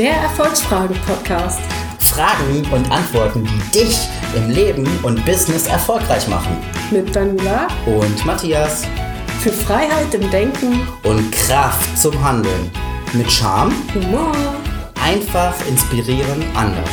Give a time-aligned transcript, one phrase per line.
[0.00, 1.60] Der Erfolgsfragen-Podcast.
[1.98, 6.56] Fragen und Antworten, die dich im Leben und Business erfolgreich machen.
[6.90, 8.86] Mit Daniela Und Matthias.
[9.42, 12.70] für Freiheit im Denken, Und Kraft zum Handeln.
[13.12, 14.32] Mit Charme, Humor.
[15.04, 16.88] einfach inspirieren, anders.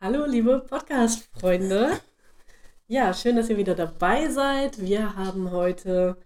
[0.00, 2.00] Hallo, liebe Podcast-Freunde.
[2.88, 4.80] Ja, schön, dass ihr wieder dabei seid.
[4.80, 6.16] Wir haben heute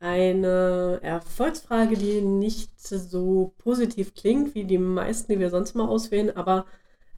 [0.00, 6.36] eine Erfolgsfrage, die nicht so positiv klingt wie die meisten, die wir sonst mal auswählen,
[6.36, 6.66] aber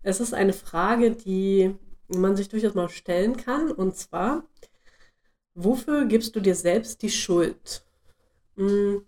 [0.02, 1.74] es ist eine Frage, die
[2.08, 3.72] man sich durchaus mal stellen kann.
[3.72, 4.44] Und zwar,
[5.54, 7.84] wofür gibst du dir selbst die Schuld?
[8.56, 8.98] Mm,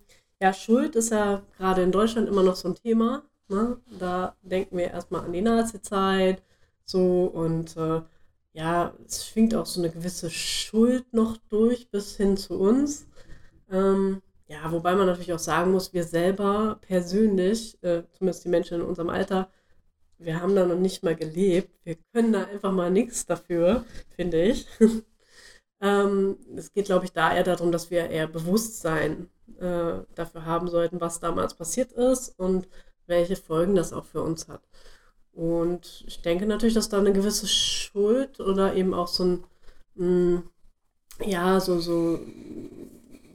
[0.43, 3.25] Ja, Schuld ist ja gerade in Deutschland immer noch so ein Thema.
[3.49, 3.79] Ne?
[4.01, 6.43] Da denken wir erstmal an die Nazi-Zeit
[6.87, 8.03] so und äh,
[8.57, 13.07] ja, es schwingt auch so eine gewisse Schuld noch durch bis hin zu uns.
[13.71, 18.81] Ähm, ja, wobei man natürlich auch sagen muss, wir selber persönlich, äh, zumindest die Menschen
[18.81, 19.51] in unserem Alter,
[20.19, 21.71] wir haben da noch nicht mal gelebt.
[21.85, 23.85] Wir können da einfach mal nichts dafür,
[24.17, 24.67] finde ich.
[25.83, 29.29] ähm, es geht, glaube ich, da eher darum, dass wir eher Bewusstsein
[29.61, 32.69] äh, dafür haben sollten, was damals passiert ist und
[33.07, 34.63] welche Folgen das auch für uns hat.
[35.37, 39.45] Und ich denke natürlich, dass da eine gewisse Schuld oder eben auch so ein,
[39.97, 40.43] mh,
[41.27, 42.21] ja, so, so,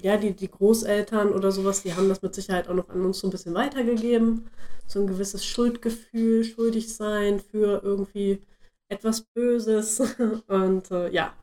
[0.01, 3.19] ja, die, die Großeltern oder sowas, die haben das mit Sicherheit auch noch an uns
[3.19, 4.49] so ein bisschen weitergegeben.
[4.87, 8.41] So ein gewisses Schuldgefühl, schuldig sein für irgendwie
[8.89, 10.01] etwas Böses.
[10.47, 11.33] Und äh, ja,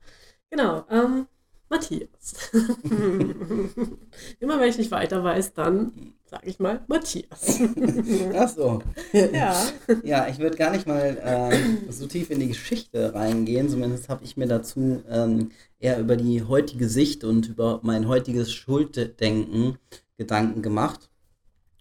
[0.51, 0.85] genau.
[0.91, 1.29] Ähm,
[1.71, 2.51] Matthias.
[4.41, 7.61] Immer wenn ich nicht weiter weiß, dann sage ich mal Matthias.
[8.35, 8.83] Ach so.
[9.13, 9.57] ja.
[10.03, 13.69] Ja, ich würde gar nicht mal ähm, so tief in die Geschichte reingehen.
[13.69, 18.53] Zumindest habe ich mir dazu ähm, eher über die heutige Sicht und über mein heutiges
[18.53, 19.79] Schulddenken
[20.17, 21.09] Gedanken gemacht.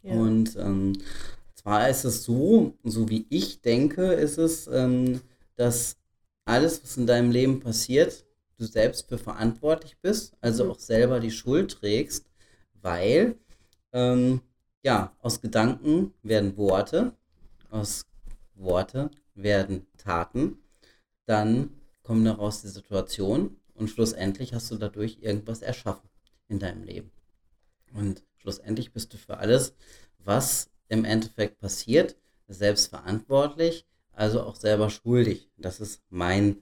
[0.04, 0.14] ja.
[0.14, 0.94] Und ähm,
[1.56, 5.22] zwar ist es so, so wie ich denke, ist es, ähm,
[5.56, 5.98] dass
[6.46, 8.26] alles, was in deinem Leben passiert,
[8.58, 10.72] du selbst für verantwortlich bist, also Mhm.
[10.72, 12.26] auch selber die Schuld trägst,
[12.82, 13.36] weil
[13.94, 14.42] ähm,
[14.84, 17.14] ja, aus Gedanken werden Worte,
[17.70, 18.06] aus
[18.56, 20.58] Worte werden Taten,
[21.26, 21.72] dann
[22.04, 26.10] kommen daraus die Situation und schlussendlich hast du dadurch irgendwas erschaffen
[26.48, 27.12] in deinem Leben.
[27.94, 29.74] Und schlussendlich bist du für alles,
[30.20, 32.16] was im Endeffekt passiert,
[32.48, 35.50] selbst verantwortlich, also auch selber schuldig.
[35.58, 36.62] Das ist mein,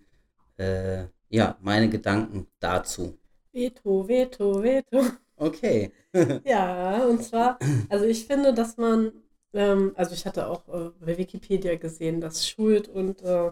[0.57, 3.17] äh, ja, meine Gedanken dazu.
[3.51, 5.03] Veto, Veto, Veto.
[5.37, 5.91] Okay.
[6.43, 7.57] Ja, und zwar,
[7.89, 9.11] also ich finde, dass man,
[9.53, 13.51] ähm, also ich hatte auch äh, bei Wikipedia gesehen, dass Schuld und äh,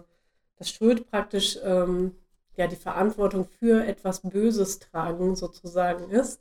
[0.56, 2.14] dass Schuld praktisch ähm,
[2.56, 6.40] ja die Verantwortung für etwas Böses tragen sozusagen ist.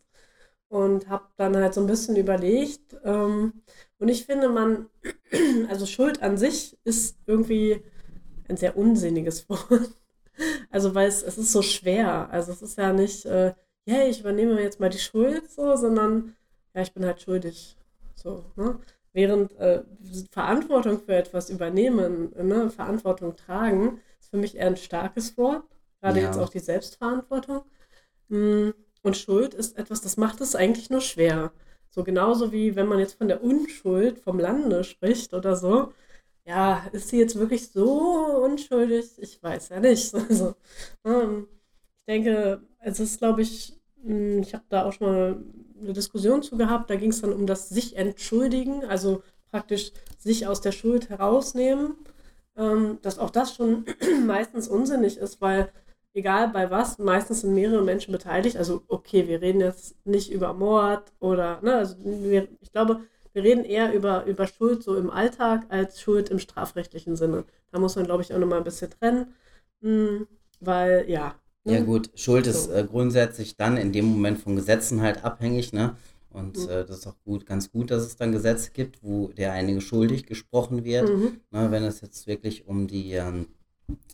[0.69, 2.95] Und habe dann halt so ein bisschen überlegt.
[3.03, 3.63] Ähm,
[3.99, 4.89] und ich finde, man,
[5.69, 7.83] also Schuld an sich ist irgendwie
[8.49, 9.91] ein sehr unsinniges Wort.
[10.71, 12.29] Also, weil es, es ist so schwer.
[12.31, 13.53] Also, es ist ja nicht, äh,
[13.87, 16.35] yeah, ich übernehme jetzt mal die Schuld, so, sondern
[16.75, 17.77] ja, ich bin halt schuldig.
[18.15, 18.79] So, ne?
[19.13, 19.83] Während äh,
[20.31, 25.63] Verantwortung für etwas übernehmen, ne, Verantwortung tragen, ist für mich eher ein starkes Wort.
[26.01, 26.25] Gerade Ja.
[26.27, 27.63] jetzt auch die Selbstverantwortung.
[28.29, 28.71] Mm,
[29.03, 31.51] Und Schuld ist etwas, das macht es eigentlich nur schwer.
[31.89, 35.93] So genauso wie wenn man jetzt von der Unschuld vom Lande spricht oder so.
[36.45, 39.11] Ja, ist sie jetzt wirklich so unschuldig?
[39.19, 40.13] Ich weiß ja nicht.
[40.29, 40.55] Also,
[41.05, 41.47] ähm,
[42.05, 45.43] ich denke, es ist, glaube ich, mh, ich habe da auch schon mal
[45.81, 50.47] eine Diskussion zu gehabt, da ging es dann um das sich entschuldigen, also praktisch sich
[50.47, 51.95] aus der Schuld herausnehmen,
[52.57, 53.85] ähm, dass auch das schon
[54.25, 55.71] meistens unsinnig ist, weil
[56.13, 58.57] egal bei was, meistens sind mehrere Menschen beteiligt.
[58.57, 63.01] Also okay, wir reden jetzt nicht über Mord oder, ne, also wir, ich glaube,
[63.33, 67.45] wir reden eher über, über Schuld so im Alltag als Schuld im strafrechtlichen Sinne.
[67.71, 69.33] Da muss man, glaube ich, auch nochmal ein bisschen trennen,
[69.81, 70.25] mh,
[70.59, 71.35] weil ja.
[71.65, 75.95] Ja gut, Schuld ist äh, grundsätzlich dann in dem Moment von Gesetzen halt abhängig, ne?
[76.29, 76.69] Und Mhm.
[76.69, 79.81] äh, das ist auch gut, ganz gut, dass es dann Gesetze gibt, wo der einige
[79.81, 81.07] schuldig gesprochen wird.
[81.09, 81.39] Mhm.
[81.51, 81.71] Ne?
[81.71, 83.47] Wenn es jetzt wirklich um die ähm,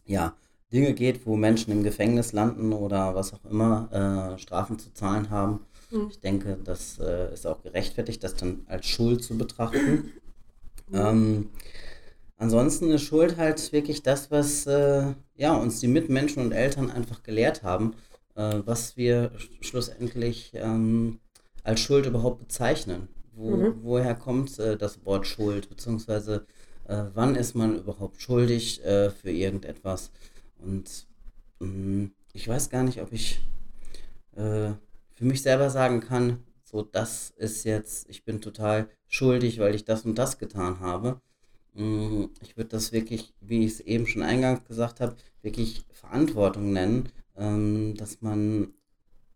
[0.06, 0.36] ja,
[0.72, 5.30] Dinge geht, wo Menschen im Gefängnis landen oder was auch immer, äh, Strafen zu zahlen
[5.30, 5.62] haben.
[5.92, 6.08] Mhm.
[6.10, 10.12] Ich denke, das äh, ist auch gerechtfertigt, das dann als Schuld zu betrachten.
[10.94, 11.50] Ähm,
[12.40, 17.24] ansonsten ist Schuld halt wirklich das, was äh, ja, uns die Mitmenschen und Eltern einfach
[17.24, 17.96] gelehrt haben,
[18.36, 21.20] äh, was wir sch schlussendlich ähm,
[21.64, 23.10] als Schuld überhaupt bezeichnen.
[23.34, 23.74] Wo, Mhm.
[23.84, 26.46] Woher kommt äh, das Wort Schuld, beziehungsweise
[26.88, 30.12] äh, wann ist man überhaupt schuldig äh, für irgendetwas?
[30.60, 31.08] Und
[31.60, 33.42] mh, ich weiß gar nicht, ob ich
[34.36, 34.72] äh,
[35.14, 39.86] für mich selber sagen kann, so das ist jetzt, ich bin total schuldig, weil ich
[39.86, 41.22] das und das getan habe.
[41.74, 46.74] Mm, ich würde das wirklich, wie ich es eben schon eingangs gesagt habe, wirklich Verantwortung
[46.74, 48.74] nennen, ähm, dass man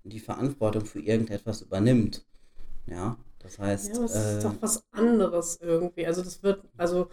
[0.03, 2.25] die Verantwortung für irgendetwas übernimmt.
[2.85, 3.95] Ja, das heißt.
[3.95, 6.06] Ja, das äh, ist doch was anderes irgendwie.
[6.06, 7.07] Also das wird, also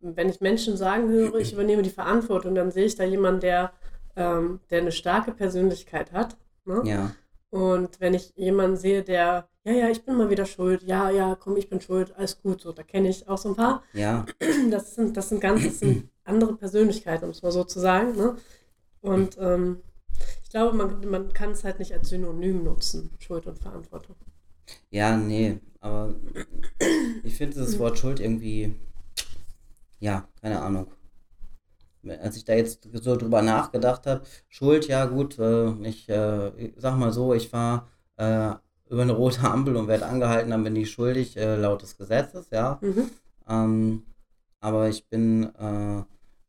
[0.00, 3.72] wenn ich Menschen sagen höre, ich übernehme die Verantwortung, dann sehe ich da jemanden, der,
[4.16, 6.36] ähm, der eine starke Persönlichkeit hat.
[6.64, 6.82] Ne?
[6.84, 7.14] ja,
[7.50, 11.34] Und wenn ich jemanden sehe, der, ja, ja, ich bin mal wieder schuld, ja, ja,
[11.36, 13.82] komm, ich bin schuld, alles gut, so, da kenne ich auch so ein paar.
[13.92, 14.26] ja,
[14.70, 18.16] Das sind, das sind ganz, das sind andere Persönlichkeiten, um es mal so zu sagen.
[18.16, 18.36] Ne?
[19.02, 19.82] Und ähm,
[20.42, 24.16] ich glaube, man, man kann es halt nicht als Synonym nutzen, Schuld und Verantwortung.
[24.90, 26.14] ja, nee, aber
[27.24, 28.74] ich finde das Wort Schuld irgendwie,
[30.00, 30.88] ja, keine Ahnung.
[32.22, 36.96] Als ich da jetzt so drüber nachgedacht habe, Schuld, ja gut, äh, ich, äh, sag
[36.96, 37.86] mal so, ich fahre
[38.16, 38.54] äh,
[38.90, 42.48] über eine rote Ampel und werde angehalten, dann bin ich schuldig, äh, laut des Gesetzes,
[42.50, 42.78] ja.
[42.82, 43.10] Mhm.
[43.48, 44.02] Ähm,
[44.60, 46.02] aber ich bin äh,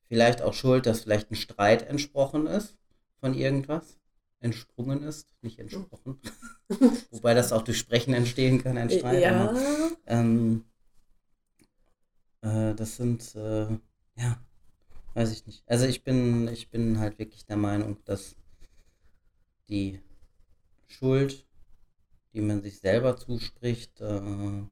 [0.08, 2.76] vielleicht auch schuld, dass vielleicht ein Streit entsprochen ist
[3.20, 3.98] von irgendwas.
[4.40, 6.20] Entsprungen ist, nicht entsprochen.
[7.12, 9.22] Wobei das auch durch Sprechen entstehen kann, ein Streit.
[9.22, 9.60] Ja, Aber,
[10.08, 10.66] ähm,
[12.42, 13.68] äh, das sind, äh,
[14.18, 14.40] ja,
[15.14, 15.64] weiß ich nicht.
[15.68, 18.36] Also ich bin, ich bin halt wirklich der Meinung, dass
[19.70, 20.02] die
[20.88, 21.46] Schuld,
[22.34, 24.64] die man sich selber zuspricht, äh,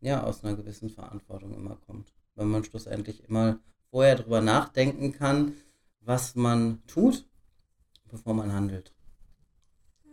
[0.00, 2.12] ja, aus einer gewissen Verantwortung immer kommt.
[2.34, 3.58] Wenn man schlussendlich immer
[3.90, 5.54] vorher drüber nachdenken kann,
[6.00, 7.26] was man tut,
[8.08, 8.94] bevor man handelt.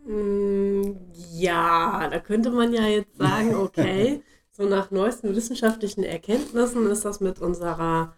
[0.04, 0.94] Mm,
[1.32, 7.20] ja, da könnte man ja jetzt sagen, okay, so nach neuesten wissenschaftlichen Erkenntnissen ist das
[7.20, 8.14] mit unserer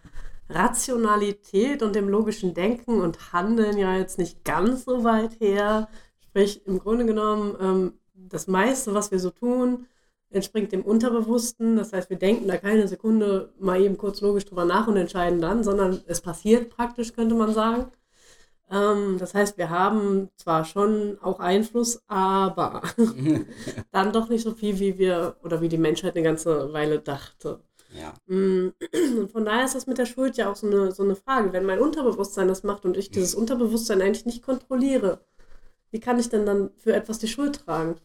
[0.49, 5.87] Rationalität und dem logischen Denken und Handeln ja jetzt nicht ganz so weit her.
[6.31, 9.87] Sprich, im Grunde genommen, ähm, das meiste, was wir so tun,
[10.29, 11.75] entspringt dem Unterbewussten.
[11.75, 15.41] Das heißt, wir denken da keine Sekunde mal eben kurz logisch drüber nach und entscheiden
[15.41, 17.91] dann, sondern es passiert praktisch, könnte man sagen.
[18.71, 22.81] Ähm, das heißt, wir haben zwar schon auch Einfluss, aber
[23.91, 27.61] dann doch nicht so viel, wie wir oder wie die Menschheit eine ganze Weile dachte.
[27.89, 28.69] ja, Mm,
[29.19, 31.53] Und von daher ist das mit der Schuld ja auch so eine, so eine Frage.
[31.53, 35.21] Wenn mein Unterbewusstsein das macht und ich dieses Unterbewusstsein eigentlich nicht kontrolliere,
[35.91, 37.95] wie kann ich denn dann für etwas die Schuld tragen?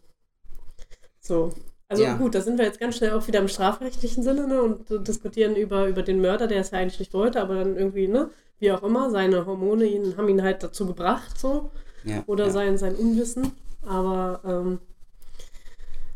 [1.20, 1.52] So.
[1.88, 2.14] Also Ja.
[2.16, 5.54] gut, da sind wir jetzt ganz schnell auch wieder im strafrechtlichen Sinne ne, und diskutieren
[5.54, 8.72] über, über den Mörder, der es ja eigentlich nicht wollte, aber dann irgendwie, ne, wie
[8.72, 11.70] auch immer, seine Hormone ihn, haben ihn halt dazu gebracht, so.
[12.04, 12.24] ja.
[12.26, 12.50] Oder ja.
[12.50, 13.52] sein, sein Unwissen.
[13.86, 14.80] Aber ähm,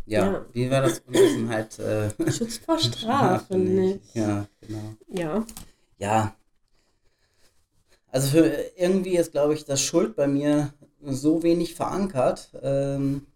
[0.06, 0.46] Ja, Ja.
[0.52, 1.78] wie war das Unwissenheit?
[1.78, 4.00] Äh, schützt vor Strafe nicht.
[4.14, 4.94] Ja, genau.
[5.08, 5.46] Ja.
[5.98, 6.34] Ja.
[8.10, 8.44] Also für,
[8.76, 10.72] irgendwie ist, glaube ich, das Schuld bei mir
[11.04, 12.50] so wenig verankert.
[12.62, 13.26] Ähm,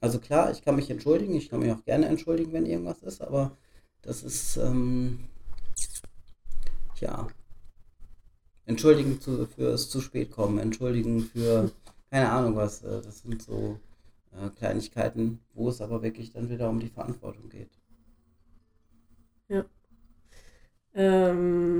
[0.00, 3.20] also klar, ich kann mich entschuldigen, ich kann mich auch gerne entschuldigen, wenn irgendwas ist,
[3.20, 3.56] aber
[4.02, 5.28] das ist, ähm,
[7.00, 7.26] ja,
[8.66, 11.72] entschuldigen zu, fürs zu spät kommen, entschuldigen für
[12.10, 12.82] keine Ahnung was.
[12.82, 13.78] Äh, das sind so
[14.32, 17.70] äh, Kleinigkeiten, wo es aber wirklich dann wieder um die Verantwortung geht.
[20.94, 21.77] Ähm,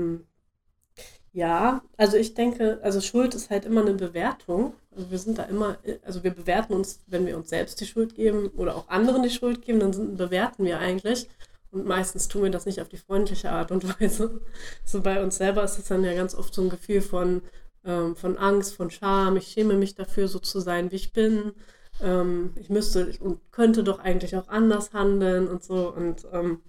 [1.39, 4.73] ja, also ich denke, also Schuld ist halt immer eine Bewertung.
[4.93, 8.13] Also wir sind da immer, also wir bewerten uns, wenn wir uns selbst die Schuld
[8.13, 11.29] geben oder auch anderen die Schuld geben, dann sind, bewerten wir eigentlich.
[11.71, 14.41] Und meistens tun wir das nicht auf die freundliche Art und Weise.
[14.83, 17.41] So bei uns selber ist es dann ja ganz oft so ein Gefühl von,
[17.85, 19.37] ähm, von Angst, von Scham.
[19.37, 21.53] Ich schäme mich dafür, so zu sein, wie ich bin.
[22.01, 25.93] Ähm, ich müsste und könnte doch eigentlich auch anders handeln und so.
[25.93, 26.59] Und ähm,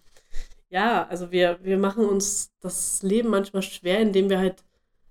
[0.70, 4.64] ja, also wir, wir machen uns das Leben manchmal schwer, indem wir halt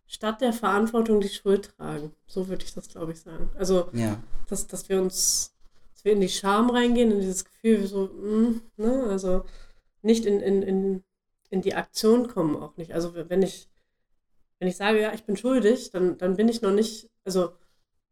[0.08, 2.13] statt der Verantwortung die Schuld tragen.
[2.25, 3.50] So würde ich das, glaube ich, sagen.
[3.56, 5.54] Also, Ja, dass, dass wir uns,
[5.94, 9.46] dass wir in die Scham reingehen, in dieses Gefühl, so, mm, ne, also
[10.01, 11.04] nicht in, in, in,
[11.50, 12.94] in die Aktion kommen auch nicht.
[12.94, 13.70] Also wenn ich,
[14.60, 17.51] wenn ich sage, ja, ich bin schuldig, dann, dann bin ich noch nicht, also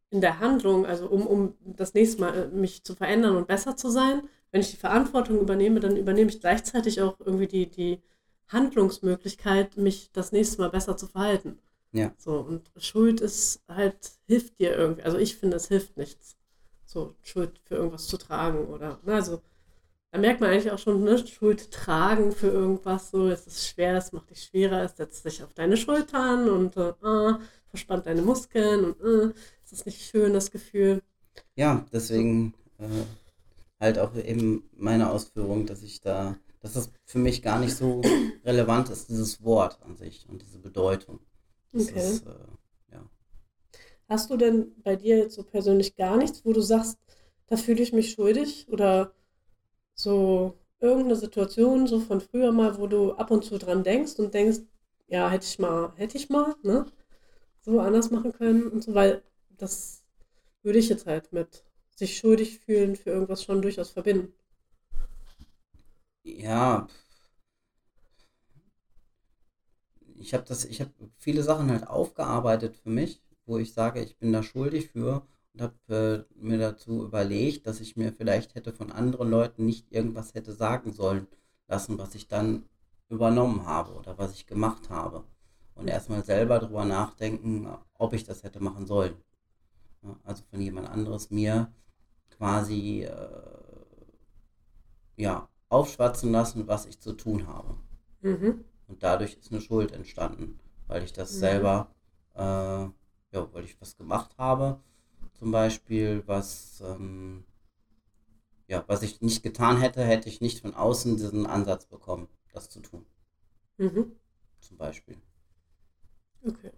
[0.09, 3.75] in der Handlung, also um, um das nächste Mal äh, mich zu verändern und besser
[3.75, 8.01] zu sein, wenn ich die Verantwortung übernehme, dann übernehme ich gleichzeitig auch irgendwie die, die
[8.47, 11.59] Handlungsmöglichkeit, mich das nächste Mal besser zu verhalten.
[11.91, 12.13] Ja.
[12.17, 15.03] So, und Schuld ist halt, hilft dir irgendwie.
[15.03, 16.37] Also ich finde, es hilft nichts,
[16.85, 19.41] so Schuld für irgendwas zu tragen oder, ne, also
[20.11, 23.97] da merkt man eigentlich auch schon, ne, Schuld tragen für irgendwas, so, es ist schwer,
[23.97, 28.21] es macht dich schwerer, es setzt dich auf deine Schultern und äh, ah, verspannt deine
[28.21, 29.33] Muskeln und äh,
[29.65, 31.01] es ist nicht schön, das Gefühl.
[31.55, 32.85] Ja, deswegen äh,
[33.79, 38.01] halt auch eben meine Ausführung, dass ich da, dass das für mich gar nicht so
[38.45, 41.19] relevant ist, dieses Wort an sich und diese Bedeutung.
[41.73, 41.91] Das Okay.
[41.91, 42.35] ist, äh,
[42.93, 43.03] ja.
[44.09, 46.97] Hast du denn bei dir jetzt so persönlich gar nichts, wo du sagst,
[47.47, 49.13] da fühle ich mich schuldig oder
[49.95, 54.33] so irgendeine Situation so von früher mal, wo du ab und zu dran denkst und
[54.33, 54.59] denkst,
[55.07, 56.87] ja, hätte ich mal, hätte ich mal, ne?
[57.61, 59.23] So anders machen können und so, weil
[59.57, 60.03] das
[60.63, 61.65] würde ich jetzt halt mit
[61.97, 64.33] sich schuldig fühlen für irgendwas schon durchaus verbinden.
[66.23, 66.87] Ja,
[70.19, 74.17] ich habe das, ich habe viele Sachen halt aufgearbeitet für mich, wo ich sage, ich
[74.17, 78.73] bin da schuldig für und habe äh, mir dazu überlegt, dass ich mir vielleicht hätte
[78.73, 81.27] von anderen Leuten nicht irgendwas hätte sagen sollen
[81.67, 82.65] lassen, was ich dann
[83.09, 85.23] übernommen habe oder was ich gemacht habe.
[85.75, 89.15] Und erstmal selber darüber nachdenken, ob ich das hätte machen sollen.
[90.23, 91.71] Also von jemand anderes mir
[92.37, 93.13] quasi äh,
[95.17, 97.75] ja, aufschwatzen lassen, was ich zu tun habe.
[98.23, 98.63] Mhm.
[98.87, 101.39] Und dadurch ist eine Schuld entstanden, weil ich das Mhm.
[101.39, 101.95] selber,
[102.35, 102.93] äh, ja,
[103.53, 104.79] weil ich was gemacht habe,
[105.33, 107.45] zum Beispiel, was, ähm,
[108.67, 112.69] ja, was ich nicht getan hätte, hätte ich nicht von außen diesen Ansatz bekommen, das
[112.69, 113.05] zu tun,
[113.79, 114.17] Mhm.
[114.59, 115.19] zum Beispiel.
[116.43, 116.71] Okay.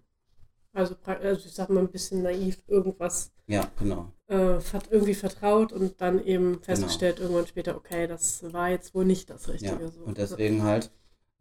[0.74, 4.14] Also, also ich sag mal ein bisschen naiv irgendwas Ja, genau.
[4.30, 4.60] Äh,
[4.92, 6.62] irgendwie vertraut und dann eben Genau.
[6.64, 9.90] festgestellt irgendwann später, okay, das war jetzt wohl nicht das Ja, Richtige.
[9.90, 10.02] so.
[10.02, 10.92] und deswegen halt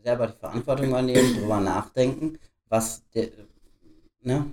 [0.03, 3.29] selber die Verantwortung übernehmen, drüber nachdenken, was der,
[4.23, 4.47] ne,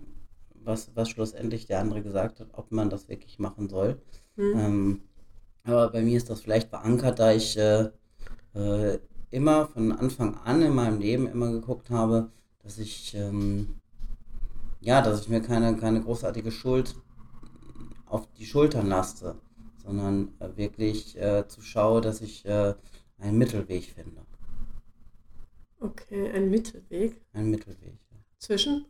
[0.63, 4.01] was, was schlussendlich der andere gesagt hat, ob man das wirklich machen soll.
[4.35, 4.59] Hm?
[4.59, 5.01] Ähm,
[5.63, 7.89] aber bei mir ist das vielleicht verankert, da ich äh,
[8.53, 8.99] äh,
[9.31, 12.31] immer von Anfang an in meinem Leben immer geguckt habe,
[12.63, 13.75] dass ich ähm,
[14.81, 16.95] ja, dass ich mir keine, keine großartige Schuld
[18.15, 19.35] auf die Schultern laste,
[19.83, 22.73] sondern äh, wirklich äh, zu schaue, dass ich äh,
[23.19, 24.25] einen Mittelweg finde.
[25.79, 27.99] Okay, ein Mittelweg Einen Mittelweg.
[28.11, 28.17] Ja.
[28.39, 28.85] zwischen.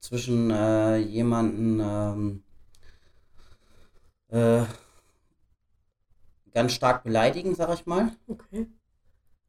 [0.00, 2.42] Zwischen äh, jemanden ähm,
[4.28, 4.64] äh,
[6.52, 8.66] ganz stark beleidigen, sag ich mal, Okay.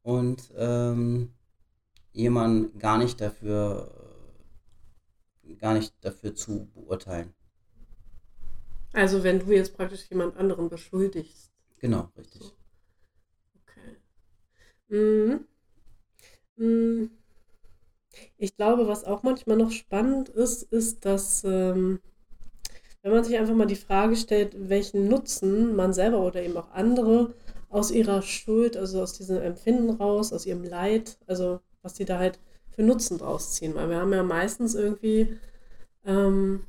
[0.02, 1.34] und ähm,
[2.12, 3.90] jemanden gar nicht dafür
[5.44, 7.34] äh, gar nicht dafür zu beurteilen.
[8.96, 11.52] Also wenn du jetzt praktisch jemand anderen beschuldigst.
[11.80, 12.40] Genau, richtig.
[13.62, 13.96] Okay.
[14.88, 15.44] Mhm.
[16.56, 17.10] Mhm.
[18.38, 22.00] Ich glaube, was auch manchmal noch spannend ist, ist, dass ähm,
[23.02, 26.70] wenn man sich einfach mal die Frage stellt, welchen Nutzen man selber oder eben auch
[26.70, 27.34] andere
[27.68, 32.18] aus ihrer Schuld, also aus diesem Empfinden raus, aus ihrem Leid, also was die da
[32.18, 32.38] halt
[32.70, 33.74] für Nutzen draus ziehen.
[33.74, 35.36] Weil wir haben ja meistens irgendwie,
[36.06, 36.62] ähm,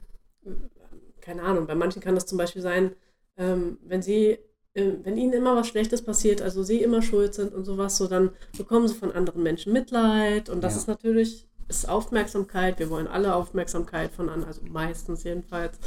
[1.27, 2.91] keine Ahnung, bei manchen kann das zum Beispiel sein,
[3.38, 4.39] ähm, wenn sie,
[4.74, 8.07] äh, wenn ihnen immer was Schlechtes passiert, also sie immer schuld sind und sowas, so
[8.07, 10.79] dann bekommen sie von anderen Menschen Mitleid und das Ja.
[10.79, 15.77] ist natürlich, ist Aufmerksamkeit, wir wollen alle Aufmerksamkeit von anderen, also meistens jedenfalls.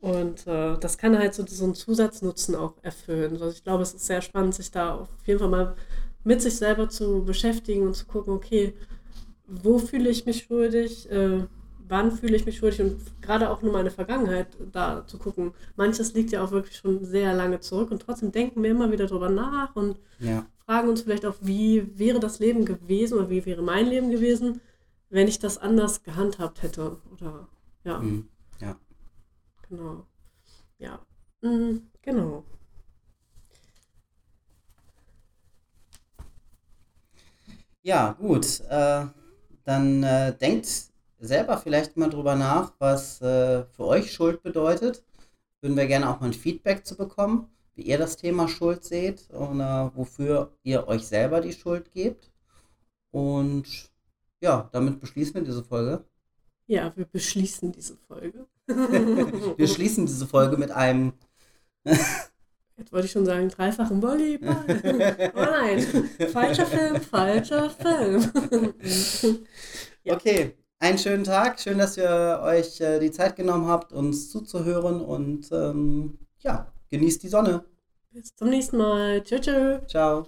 [0.00, 3.32] Und äh, das kann halt so, so einen Zusatznutzen auch erfüllen.
[3.32, 5.74] Also ich glaube, es ist sehr spannend, sich da auf jeden Fall mal
[6.24, 8.74] mit sich selber zu beschäftigen und zu gucken, okay,
[9.46, 11.46] wo fühle ich mich schuldig, äh,
[11.88, 15.52] wann fühle ich mich schuldig und gerade auch nur meine Vergangenheit da zu gucken.
[15.76, 19.06] Manches liegt ja auch wirklich schon sehr lange zurück und trotzdem denken wir immer wieder
[19.06, 23.44] drüber nach und Ja, fragen uns vielleicht auch, wie wäre das Leben gewesen oder wie
[23.46, 24.60] wäre mein Leben gewesen,
[25.10, 27.48] wenn ich das anders gehandhabt hätte oder
[27.84, 27.98] ja.
[27.98, 28.28] mm,
[28.60, 28.76] ja.
[29.68, 30.06] Genau.
[30.78, 31.00] Ja.
[31.42, 32.44] Mm, genau.
[37.82, 38.60] Ja, gut.
[38.70, 39.06] Äh,
[39.64, 40.66] dann äh, denkt
[41.24, 45.02] selber vielleicht mal drüber nach, was äh, für euch Schuld bedeutet.
[45.60, 49.30] Würden wir gerne auch mal ein Feedback zu bekommen, wie ihr das Thema Schuld seht
[49.30, 52.30] und äh, wofür ihr euch selber die Schuld gebt.
[53.10, 53.90] Und
[54.40, 56.04] ja, damit beschließen wir diese Folge.
[56.66, 58.46] Ja, wir beschließen diese Folge.
[58.66, 61.12] Wir schließen diese Folge mit einem.
[61.84, 64.64] Jetzt wollte ich schon sagen, dreifachen Volleyball.
[65.34, 65.82] oh nein,
[66.32, 68.32] falscher Film, falscher Film.
[70.02, 70.14] Ja.
[70.14, 70.54] Okay,
[70.84, 71.58] einen schönen Tag.
[71.60, 75.00] Schön, dass ihr euch äh, die Zeit genommen habt, uns zuzuhören.
[75.00, 77.64] Und ähm, ja, genießt die Sonne.
[78.12, 79.22] Bis zum nächsten Mal.
[79.22, 79.78] Tschö, tschö.
[79.86, 80.26] Ciao.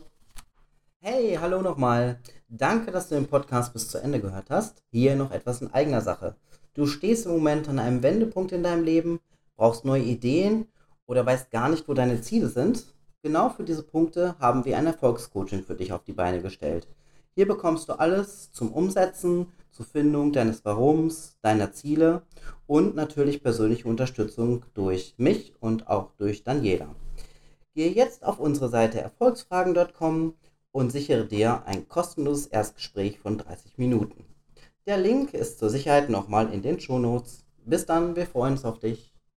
[1.00, 2.20] Hey, hallo nochmal.
[2.48, 4.82] Danke, dass du den Podcast bis zu Ende gehört hast.
[4.90, 6.36] Hier noch etwas in eigener Sache.
[6.72, 9.20] Du stehst im Moment an einem Wendepunkt in deinem Leben,
[9.56, 10.68] brauchst neue Ideen
[11.04, 12.94] oder weißt gar nicht, wo deine Ziele sind.
[13.22, 16.88] Genau für diese Punkte haben wir ein Erfolgscoaching für dich auf die Beine gestellt.
[17.34, 22.23] Hier bekommst du alles zum Umsetzen, zur Findung deines Warums, deiner Ziele
[22.66, 26.95] und natürlich persönliche Unterstützung durch mich und auch durch Daniela.
[27.75, 30.33] Gehe jetzt auf unsere Seite erfolgsfragen.com
[30.73, 34.25] und sichere dir ein kostenloses Erstgespräch von 30 Minuten.
[34.87, 37.45] Der Link ist zur Sicherheit nochmal in den Shownotes.
[37.66, 39.15] bis dann, wir freuen uns auf dich.